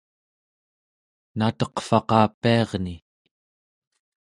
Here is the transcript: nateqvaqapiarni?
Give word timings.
nateqvaqapiarni? 1.37 2.95